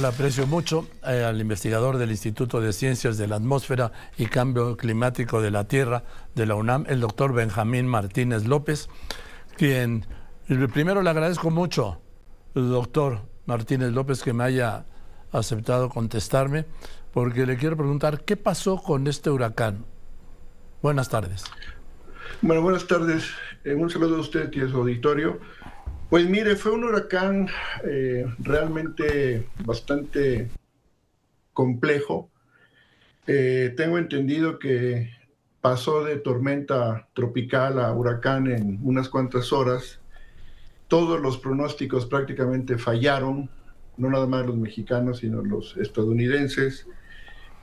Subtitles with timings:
[0.00, 4.74] Le aprecio mucho eh, al investigador del Instituto de Ciencias de la Atmósfera y Cambio
[4.78, 6.02] Climático de la Tierra
[6.34, 8.88] de la UNAM, el doctor Benjamín Martínez López,
[9.54, 10.06] quien
[10.72, 12.00] primero le agradezco mucho,
[12.54, 14.86] doctor Martínez López, que me haya
[15.30, 16.64] aceptado contestarme,
[17.12, 19.84] porque le quiero preguntar, ¿qué pasó con este huracán?
[20.80, 21.44] Buenas tardes.
[22.40, 23.30] Bueno, buenas tardes.
[23.64, 25.38] Eh, un saludo a usted y a su auditorio.
[26.12, 27.48] Pues mire, fue un huracán
[27.84, 30.50] eh, realmente bastante
[31.54, 32.28] complejo.
[33.26, 35.08] Eh, tengo entendido que
[35.62, 40.00] pasó de tormenta tropical a huracán en unas cuantas horas.
[40.86, 43.48] Todos los pronósticos prácticamente fallaron,
[43.96, 46.86] no nada más los mexicanos, sino los estadounidenses.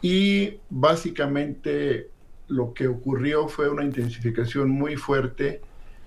[0.00, 2.08] Y básicamente
[2.48, 5.60] lo que ocurrió fue una intensificación muy fuerte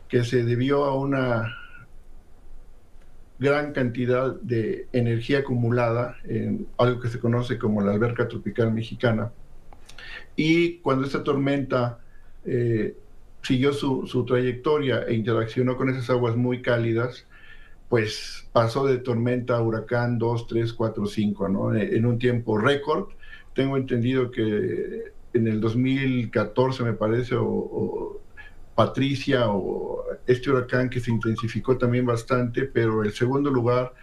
[0.09, 1.59] que se debió a una
[3.39, 9.31] gran cantidad de energía acumulada en algo que se conoce como la alberca tropical mexicana.
[10.35, 11.99] Y cuando esta tormenta
[12.45, 12.95] eh,
[13.41, 17.27] siguió su, trayectoria e interaccionó con esas aguas muy cálidas,
[17.89, 21.75] pues pasó de tormenta a huracán 2, 3, 4, 5, ¿no?
[21.75, 23.09] En un tiempo récord.
[23.53, 28.22] Tengo entendido que en el 2014, me parece, o
[28.75, 33.93] Patricia o este huracán que se intensificó también bastante, pero el segundo lugar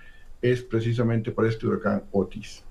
[0.43, 2.63] es precisamente para este huracán Otis.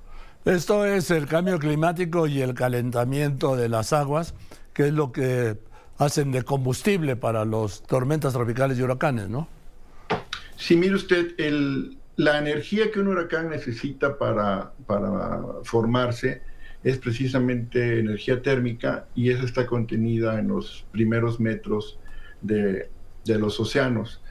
[0.46, 4.34] Esto es el cambio climático y el calentamiento de las aguas,
[4.74, 5.58] que es lo que
[5.98, 9.50] hacen de combustible para los tormentas tropicales y huracanes, ¿no?
[10.56, 16.42] Sí, mire usted, el, la energía que un huracán necesita para, para formarse
[16.84, 22.00] es precisamente energía térmica y esa está contenida en los primeros metros
[22.42, 22.90] de,
[23.26, 24.22] los océanos.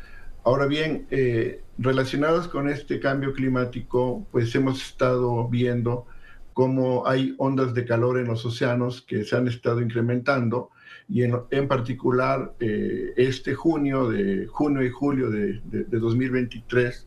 [0.45, 6.07] Ahora bien, eh, relacionadas con este cambio climático, pues hemos estado viendo
[6.53, 10.71] cómo hay ondas de calor en los océanos que se han estado incrementando
[11.09, 17.07] y en, particular eh, este junio, de junio y julio de, de, de 2023,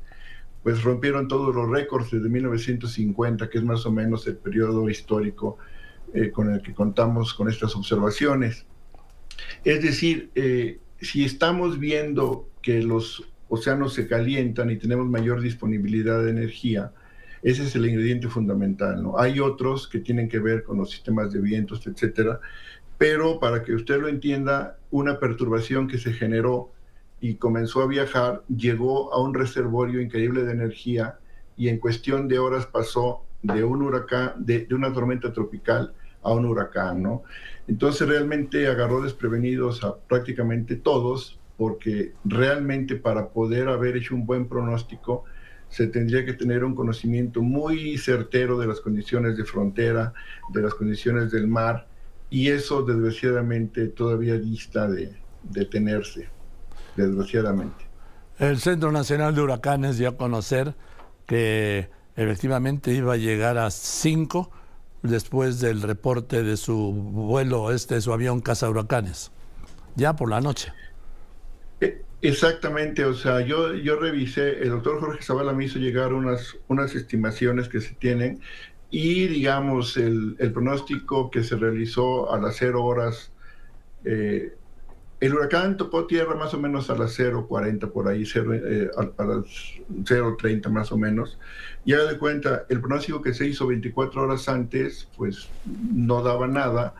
[0.63, 5.57] pues rompieron todos los récords desde 1950, que es más o menos el periodo histórico
[6.13, 8.66] eh, con el que contamos con estas observaciones.
[9.63, 16.23] Es decir, eh, si estamos viendo que los océanos se calientan y tenemos mayor disponibilidad
[16.23, 16.93] de energía,
[17.41, 19.01] ese es el ingrediente fundamental.
[19.01, 19.17] ¿no?
[19.17, 22.39] Hay otros que tienen que ver con los sistemas de vientos, etcétera,
[22.97, 26.72] pero para que usted lo entienda, una perturbación que se generó
[27.22, 31.20] y comenzó a viajar, llegó a un reservorio increíble de energía
[31.56, 35.94] y en cuestión de horas pasó de un huracán, de, una tormenta tropical
[36.24, 37.22] a un huracán.
[37.68, 44.48] Entonces realmente agarró desprevenidos a prácticamente todos, porque realmente para poder haber hecho un buen
[44.48, 45.24] pronóstico
[45.70, 50.12] se tendría que tener un conocimiento muy certero de las condiciones de frontera,
[50.50, 51.88] de las condiciones del mar,
[52.32, 56.41] y eso desgraciadamente todavía dista de, de tenerse
[56.96, 57.85] desgraciadamente.
[58.40, 60.74] El Centro Nacional de Huracanes dio a conocer
[61.25, 64.52] que efectivamente iba a llegar a cinco
[65.03, 69.31] después del reporte de su vuelo, este, de su avión Casa Huracanes,
[69.96, 70.74] ya por la noche.
[71.79, 76.58] E, exactamente, o sea, yo, yo revisé, el doctor Jorge Zavala me hizo llegar unas,
[76.68, 78.41] unas estimaciones que se tienen
[78.90, 83.31] y digamos el, el pronóstico que se realizó a las cero horas
[84.03, 84.53] eh,
[85.22, 89.24] el huracán topó tierra más o menos a las 0.40 por ahí, 0, eh, a,
[89.24, 89.46] las
[90.04, 91.38] 0.30 más o menos.
[91.86, 95.48] Y haga de cuenta, el pronóstico que se hizo 24 horas antes, pues
[95.94, 96.96] no daba nada.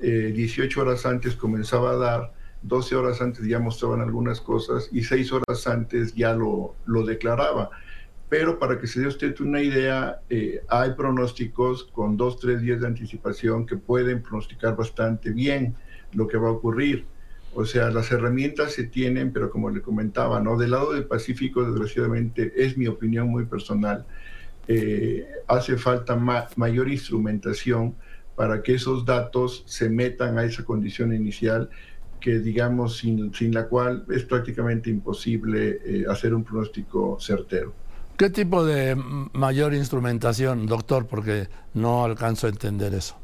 [0.00, 5.02] 18 eh, horas antes comenzaba a dar, 12 horas antes ya mostraban algunas cosas y
[5.02, 7.70] 6 horas antes ya lo, lo declaraba.
[8.28, 12.80] Pero para que se dé usted una idea, eh, hay pronósticos con 2, 3 días
[12.80, 15.74] de anticipación que pueden pronosticar bastante bien
[16.12, 17.12] lo que va a ocurrir.
[17.54, 20.58] O sea, las herramientas se tienen, pero como le comentaba, ¿no?
[20.58, 24.06] Del lado del Pacífico, desgraciadamente, es mi opinión muy personal,
[24.66, 27.94] eh, hace falta mayor instrumentación
[28.34, 31.70] para que esos datos se metan a esa condición inicial
[32.20, 37.74] que, digamos, sin, la cual es prácticamente imposible eh, hacer un pronóstico certero.
[38.16, 38.96] ¿Qué tipo de
[39.32, 41.06] mayor instrumentación, doctor?
[41.06, 43.16] Porque no alcanzo a entender eso.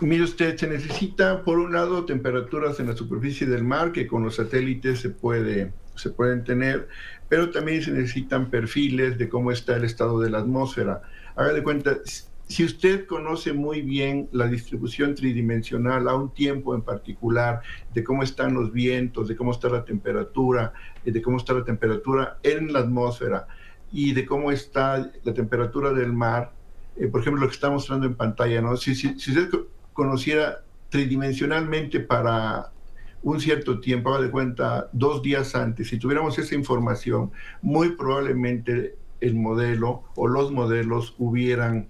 [0.00, 4.24] Mire usted, se necesita, por un lado, temperaturas en la superficie del mar, que con
[4.24, 6.88] los satélites se, puede, se pueden tener,
[7.28, 11.02] pero también se necesitan perfiles de cómo está el estado de la atmósfera.
[11.34, 11.98] Haga de cuenta,
[12.48, 17.62] si usted conoce muy bien la distribución tridimensional a un tiempo en particular,
[17.94, 20.72] de cómo están los vientos, de cómo está la temperatura,
[21.04, 23.46] de cómo está la temperatura en la atmósfera,
[23.92, 26.52] y de cómo está la temperatura del mar.
[26.96, 28.76] Eh, por ejemplo, lo que está mostrando en pantalla, ¿no?
[28.76, 29.50] Si, si, si usted
[29.96, 32.70] conociera tridimensionalmente para
[33.22, 37.32] un cierto tiempo, haga de cuenta, dos días antes, si tuviéramos esa información,
[37.62, 41.88] muy probablemente el modelo o los modelos hubieran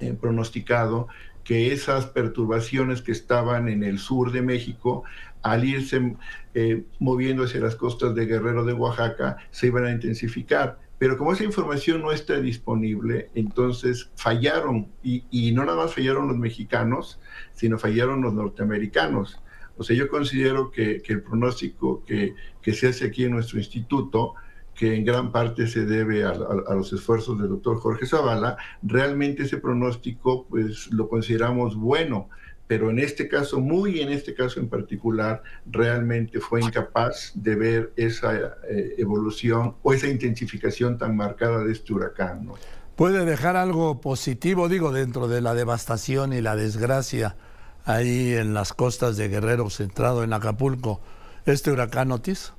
[0.00, 1.06] eh, pronosticado
[1.44, 5.04] que esas perturbaciones que estaban en el sur de México,
[5.42, 6.16] al irse
[6.54, 10.78] eh, moviendo hacia las costas de Guerrero de Oaxaca, se iban a intensificar.
[11.04, 16.38] Pero como esa información no está disponible, entonces fallaron, y, no nada más fallaron los
[16.38, 17.20] mexicanos,
[17.52, 19.38] sino fallaron los norteamericanos.
[19.76, 22.34] O sea, yo considero que, el pronóstico que,
[22.72, 24.32] se hace aquí en nuestro instituto,
[24.74, 28.56] que en gran parte se debe a, a, a, los esfuerzos del doctor Jorge Zavala,
[28.82, 32.30] realmente ese pronóstico pues lo consideramos bueno,
[32.66, 37.92] pero en este caso, muy en este caso en particular, realmente fue incapaz de ver
[37.96, 42.46] esa eh, evolución o esa intensificación tan marcada de este huracán.
[42.46, 42.54] ¿no?
[42.96, 47.36] ¿Puede dejar algo positivo, digo, dentro de la devastación y la desgracia?
[47.84, 51.00] ahí en las costas de Guerrero, centrado en Acapulco,
[51.46, 52.52] este huracán Otis?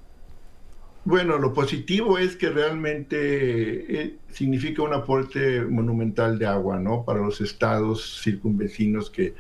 [1.04, 7.06] Bueno, lo positivo es que realmente eh, significa un aporte monumental de agua, ¿no?
[7.06, 9.36] Para los estados circunvecinos que,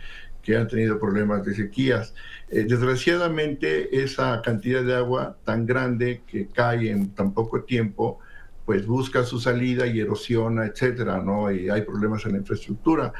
[0.45, 2.13] que han tenido problemas de sequías.
[2.49, 8.19] Eh, desgraciadamente, esa cantidad de agua tan grande que cae en tan poco tiempo,
[8.63, 11.51] pues busca su salida y erosiona, etcétera, ¿no?
[11.51, 13.11] Y hay problemas en la infraestructura.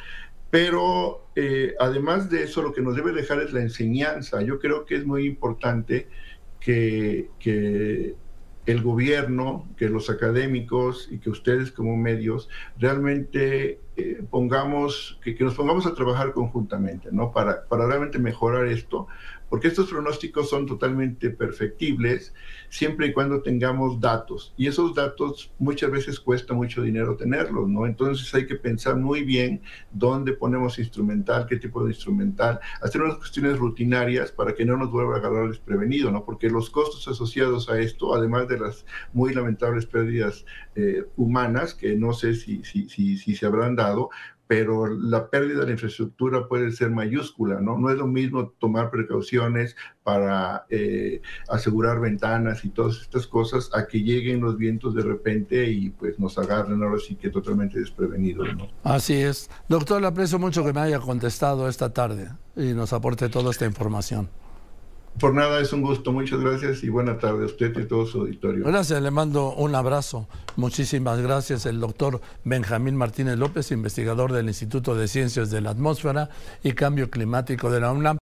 [0.52, 4.42] Pero eh, además de eso, lo que nos debe dejar es la enseñanza.
[4.44, 6.08] Yo creo que es muy importante
[6.60, 8.16] que, que
[8.66, 15.44] el gobierno, que los académicos y que ustedes como medios realmente eh, pongamos, que, que,
[15.44, 17.32] nos pongamos a trabajar conjuntamente, ¿no?
[17.32, 19.08] Para, para realmente mejorar esto,
[19.50, 22.34] porque estos pronósticos son totalmente perfectibles
[22.70, 24.54] siempre y cuando tengamos datos.
[24.58, 27.86] Y esos datos muchas veces cuesta mucho dinero tenerlos, ¿no?
[27.86, 29.62] Entonces hay que pensar muy bien
[29.92, 34.92] dónde ponemos instrumental, qué tipo de instrumental, hacer unas cuestiones rutinarias para que no nos
[34.92, 36.26] vuelva a agarrar desprevenido, ¿no?
[36.26, 40.46] Porque los costos asociados a esto, además de las muy lamentables pérdidas
[40.76, 44.10] eh, humanas, que no sé si, si, si, si se habrán dado,
[44.48, 47.78] pero la pérdida de la infraestructura puede ser mayúscula, ¿no?
[47.78, 53.88] No es lo mismo tomar precauciones para eh, asegurar ventanas y todas estas cosas a
[53.88, 58.56] que lleguen los vientos de repente y pues nos agarren ahora sí que totalmente desprevenidos,
[58.56, 58.68] ¿no?
[58.84, 59.50] Así es.
[59.68, 63.66] Doctor, le aprecio mucho que me haya contestado esta tarde y nos aporte toda esta
[63.66, 64.30] información.
[65.20, 66.12] Por nada, es un gusto.
[66.12, 68.66] Muchas gracias y buena tarde a usted y a todo su auditorio.
[68.66, 70.28] Gracias, le mando un abrazo.
[70.58, 71.66] Muchísimas gracias.
[71.66, 76.30] El doctor Benjamín Martínez López, investigador del Instituto de Ciencias de la Atmósfera
[76.64, 78.14] y Cambio Climático de la UNAM.